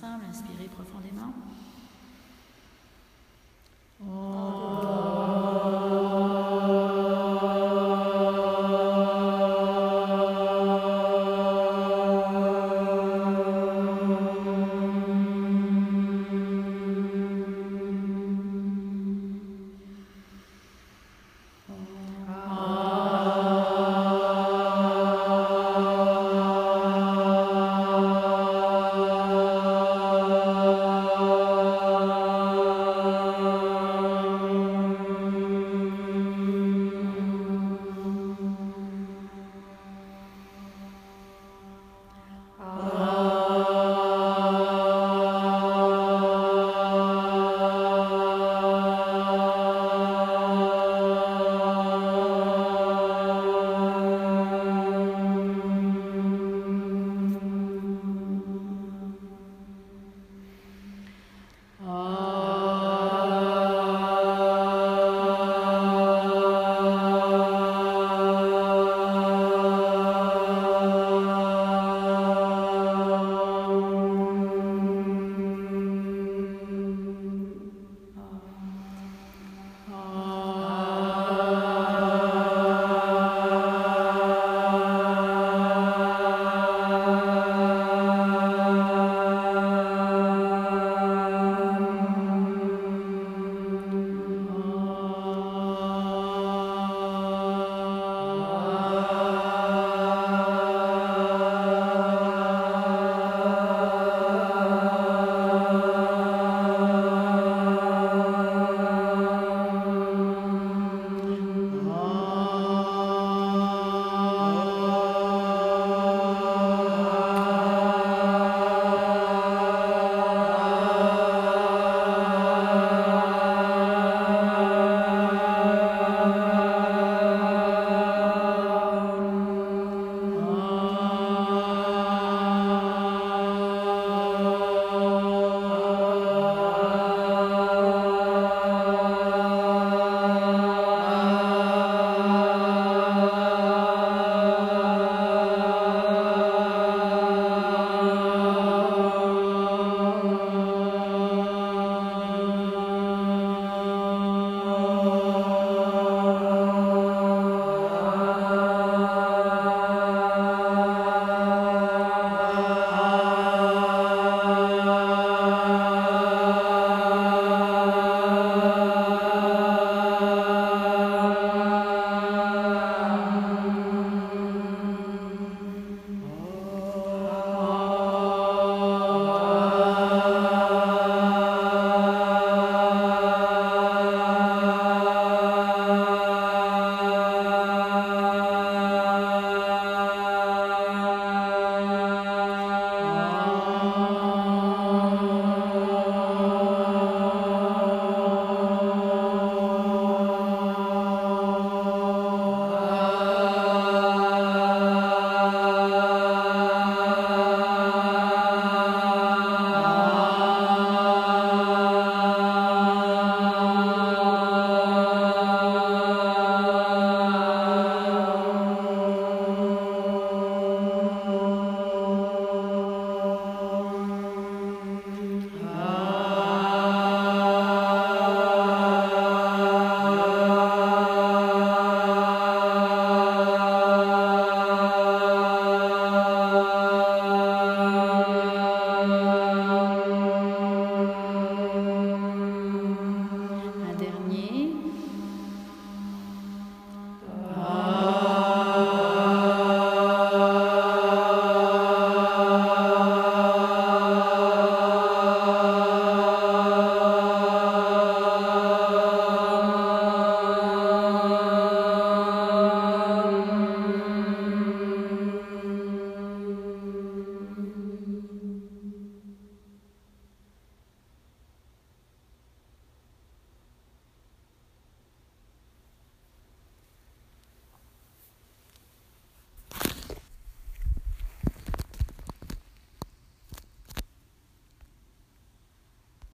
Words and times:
ensemble, 0.00 0.24
inspirez 0.30 0.68
profondément. 0.68 1.32